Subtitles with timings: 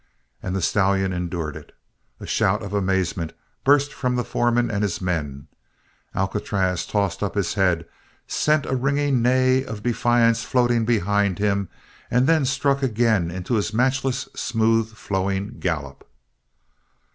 [0.41, 1.75] And the stallion endured it!
[2.19, 5.45] A shout of amazement burst from the foreman and his men.
[6.15, 7.85] Alcatraz had tossed up his head,
[8.25, 11.69] sent a ringing neigh of defiance floating behind him,
[12.09, 16.09] and then struck again into his matchless, smooth flowing gallop!